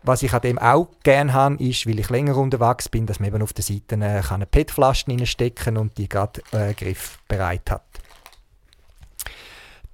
[0.03, 3.29] was ich an dem auch gerne habe, ist, weil ich länger unterwegs bin, dass man
[3.29, 7.94] eben auf der Seite eine PET-Flasche reinstecken und die gerade äh, griffbereit hat.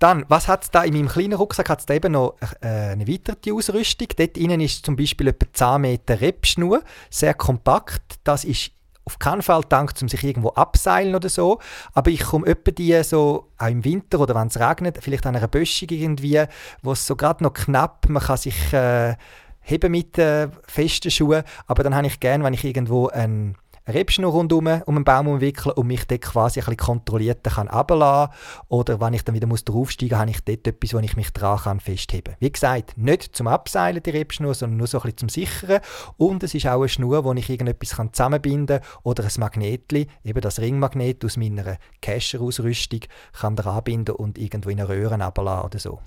[0.00, 1.68] Dann, was hat es da in meinem kleinen Rucksack?
[1.68, 4.08] Hat es eben noch äh, eine weitere Ausrüstung.
[4.16, 8.18] Dort innen ist zum Beispiel etwa 10 Meter Rebschnur, sehr kompakt.
[8.24, 8.70] Das ist
[9.04, 11.58] auf keinen Fall dank, um sich irgendwo abseilen oder so.
[11.92, 15.36] Aber ich komme etwa die so auch im Winter oder wenn es regnet, vielleicht an
[15.36, 16.44] einer Böschung irgendwie,
[16.82, 19.16] wo es so gerade noch knapp, man kann sich äh,
[19.60, 21.42] heben mit äh, festen Schuhen.
[21.66, 23.54] Aber dann habe ich gerne, wenn ich irgendwo ein
[23.88, 28.34] Rebschnur rundherum um einen Baum umwickeln und mich dort quasi ein bisschen kontrolliert runterlassen
[28.68, 31.32] Oder wenn ich dann wieder muss draufsteigen muss, habe ich dort etwas, wo ich mich
[31.32, 35.28] dran kann Wie gesagt, nicht zum Abseilen die Rebschnur, sondern nur so ein bisschen zum
[35.28, 35.80] Sichern.
[36.16, 40.40] Und es ist auch eine Schnur, wo ich irgendetwas zusammenbinden kann oder ein Magnetli, eben
[40.40, 43.00] das Ringmagnet aus meiner Cacher-Ausrüstung,
[43.32, 46.00] kann dran binden und irgendwo in eine Röhre runterlassen oder so.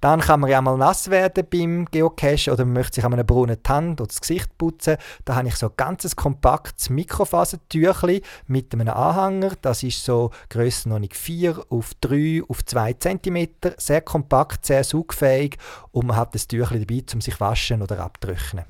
[0.00, 3.26] Dann kann man ja mal nass werden beim Geocache oder man möchte sich an einem
[3.26, 4.98] Brunnen die Hand oder das Gesicht putzen.
[5.24, 9.54] Da habe ich so ein ganzes kompaktes Mikrofasertüchli mit einem Anhänger.
[9.62, 13.48] Das ist so Grössenordnung 4 auf 3 auf 2 cm.
[13.78, 15.56] Sehr kompakt, sehr saugfähig
[15.92, 18.64] und man hat das Tüchli dabei, um sich waschen oder abtrocknen.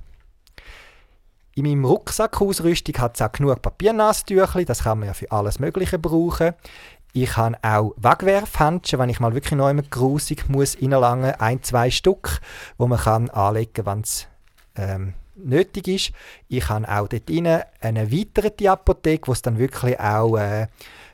[1.57, 5.99] In meinem Rucksackausrüstung hat es auch genug Papiernasstüchli, das kann man ja für alles Mögliche
[5.99, 6.53] brauchen.
[7.19, 12.43] Ich habe auch Wegwerfhändchen, wenn ich mal wirklich neu grusig muss reinlangen, ein, zwei Stück,
[12.77, 14.29] wo man kann anlegen, wenn es
[14.77, 16.13] ähm, nötig ist.
[16.49, 17.47] Ich habe auch dort drin
[17.81, 20.67] eine erweiterte Apotheke, wo es dann wirklich auch äh,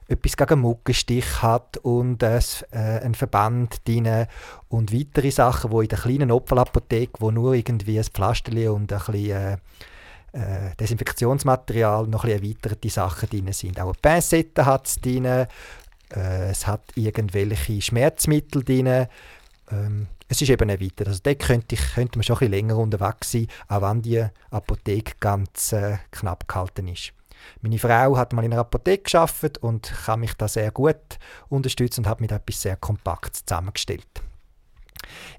[0.09, 2.41] etwas gegen Muckenstich hat und äh,
[2.73, 4.27] ein Verband drin
[4.71, 8.99] und weitere Sachen, wo in der kleinen Opferapotheke, wo nur irgendwie ein Pflasterli und ein
[8.99, 9.57] bisschen äh,
[10.33, 13.79] äh, Desinfektionsmaterial, noch ein bisschen erweiterte Sachen drin sind.
[13.79, 15.47] Auch eine Pincette hat es drin,
[16.14, 19.07] äh, es hat irgendwelche Schmerzmittel drin.
[19.70, 21.09] Ähm, es ist eben erweitert.
[21.09, 24.25] Also dort könnte, ich, könnte man schon ein bisschen länger unterwegs sein, auch wenn die
[24.51, 27.12] Apotheke ganz äh, knapp gehalten ist.
[27.61, 32.01] Meine Frau hat mal in einer Apotheke geschafft und kann mich da sehr gut unterstützen
[32.01, 34.22] und hat mir etwas sehr Kompaktes zusammengestellt.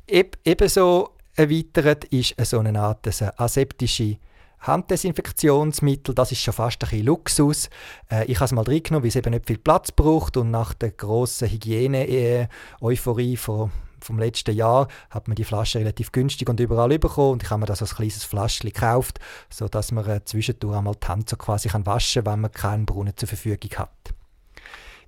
[0.05, 4.17] Eb ebenso erweitert ist so eine Art eine aseptische
[4.65, 7.69] Handdesinfektionsmittel, das ist schon fast ein bisschen Luxus.
[8.09, 10.73] Äh, ich habe es mal reingenommen, weil es eben nicht viel Platz braucht und nach
[10.73, 13.71] der grossen Hygiene-Euphorie von
[14.03, 17.61] vom letzten Jahr hat man die Flasche relativ günstig und überall bekommen und ich habe
[17.61, 21.69] mir das als kleines Flaschchen gekauft, sodass man äh, zwischendurch einmal die Hand so quasi
[21.69, 24.13] kann waschen kann, wenn man keinen Brunnen zur Verfügung hat.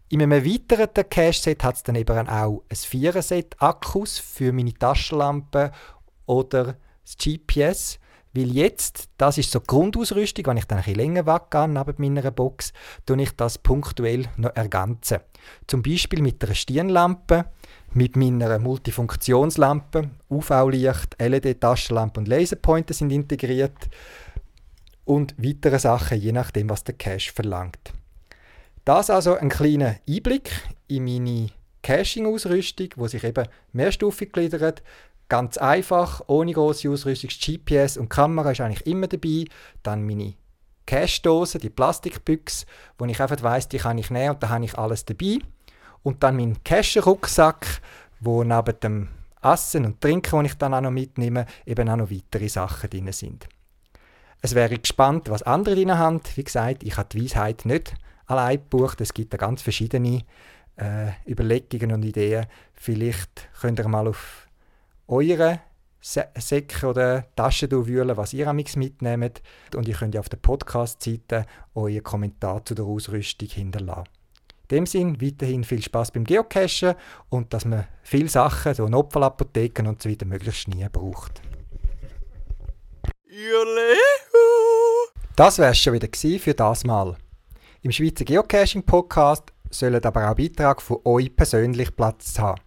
[0.08, 5.72] In einem erweiterten Cache-Set hat es dann eben auch ein 4er-Set Akkus für meine Taschenlampe
[6.26, 8.00] oder das GPS.
[8.36, 11.96] Weil jetzt, das ist so die Grundausrüstung, wenn ich dann ein bisschen länger weggehe neben
[11.98, 12.74] meiner Box,
[13.06, 15.20] tue ich das punktuell noch ergänzen.
[15.68, 17.46] Zum Beispiel mit einer Stirnlampe,
[17.94, 23.90] mit meiner Multifunktionslampe, UV-Licht, LED-Taschenlampe und Laserpointer sind integriert
[25.06, 27.94] und weitere Sachen, je nachdem, was der Cache verlangt.
[28.84, 30.52] Das also ein kleiner Einblick
[30.88, 31.50] in meine
[31.84, 34.84] Caching-Ausrüstung, wo sich eben mehrstufig gliedert.
[35.28, 37.30] Ganz einfach, ohne große Ausrüstung.
[37.30, 39.46] GPS und Kamera ist eigentlich immer dabei.
[39.82, 40.36] Dann meine
[40.86, 42.66] Cache-Dose, die Plastikbüchse,
[42.98, 45.40] wo ich einfach weiss, die kann ich nehmen und da habe ich alles dabei.
[46.04, 47.82] Und dann mein Cache-Rucksack,
[48.20, 49.08] wo neben dem
[49.42, 53.12] Essen und Trinken, das ich dann auch noch mitnehme, eben auch noch weitere Sachen drin
[53.12, 53.48] sind.
[54.42, 56.22] Es wäre gespannt, was andere drin haben.
[56.36, 57.96] Wie gesagt, ich habe die Weisheit nicht
[58.28, 59.02] allein gebucht.
[59.02, 60.22] Es gibt da ganz verschiedene
[60.76, 62.46] äh, Überlegungen und Ideen.
[62.74, 64.45] Vielleicht könnt ihr mal auf
[65.08, 65.62] eure
[66.02, 69.42] Säcke oder Taschen wühlen, was ihr amix mitnehmt.
[69.76, 74.04] Und ihr könnt ja auf der Podcast-Seite euren Kommentar zu der Ausrüstung hinterlassen.
[74.70, 76.96] In dem Sinn weiterhin viel Spaß beim Geocachen
[77.30, 81.42] und dass man viele Sachen, so Notfallapotheken und so weiter, möglichst nie braucht.
[85.36, 87.16] Das wäre es schon wieder für das Mal.
[87.82, 92.65] Im Schweizer Geocaching Podcast sollen aber auch Beiträge von euch persönlich Platz haben.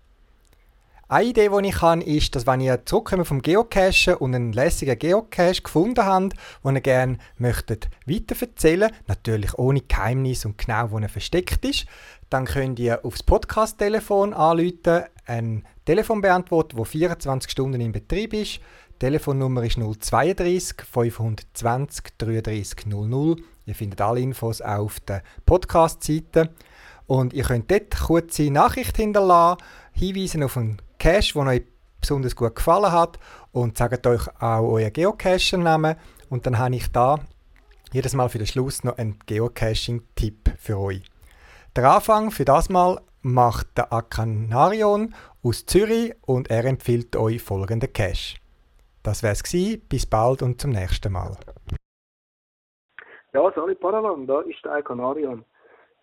[1.11, 4.99] Eine Idee, die ich habe, ist, dass wenn ihr zurückkommt vom Geocachen und einen lässigen
[4.99, 11.09] Geocache gefunden habt, den ihr gerne möchtet weiterverzählen natürlich ohne Geheimnis und genau, wo er
[11.09, 11.87] versteckt ist,
[12.29, 18.61] dann könnt ihr aufs Podcast-Telefon anrufen, ein Telefon beantworten, das 24 Stunden in Betrieb ist.
[18.97, 23.37] Die Telefonnummer ist 032 520 33 00.
[23.65, 26.51] Ihr findet alle Infos auf der Podcast-Seite.
[27.07, 29.63] Und ihr könnt dort kurze Nachricht hinterlassen,
[29.95, 31.63] hinweisen auf einen Cache, der euch
[32.01, 33.19] besonders gut gefallen hat
[33.53, 35.97] und sagt euch auch euren Geocacher-Namen
[36.31, 37.19] und dann habe ich da
[37.93, 41.03] jedes Mal für den Schluss noch einen Geocaching-Tipp für euch.
[41.75, 47.93] Der Anfang für das Mal macht der Akanarion aus Zürich und er empfiehlt euch folgenden
[47.93, 48.39] Cache.
[49.03, 51.37] Das wäre es Bis bald und zum nächsten Mal.
[53.33, 55.45] Ja, salut Paravan, da ist der Akanarion.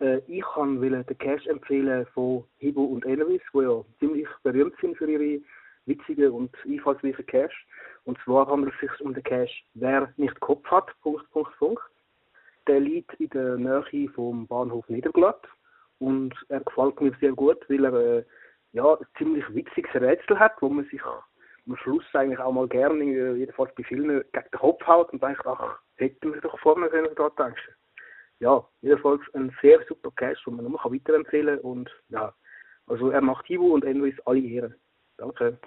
[0.00, 4.96] Äh, ich kann den Cash empfehlen von Hibo und Elvis, die ja ziemlich berühmt sind
[4.96, 5.40] für ihre
[5.86, 7.66] witzigen und einfallsreichen Cash.
[8.04, 11.82] Und zwar handelt es sich um den Cash Wer nicht Kopf hat, Punkt, Punkt, Punkt.
[12.66, 15.46] Der liegt in der Nähe vom Bahnhof Niederglatt
[15.98, 18.24] und er gefällt mir sehr gut, weil er äh,
[18.72, 23.04] ja, ein ziemlich witziges Rätsel hat, wo man sich am Schluss eigentlich auch mal gerne,
[23.36, 27.08] jedenfalls bei vielen, gegen den Kopf haut und denkt, ach, hätten wir doch vorne können,
[27.16, 27.62] da denkst
[28.40, 31.70] ja, jedenfalls ein sehr super Cash, den man nur weiterempfehlen kann.
[31.70, 32.34] Und ja,
[32.86, 34.74] also er macht Hibu und Envis alle Ehre.
[35.16, 35.58] Danke.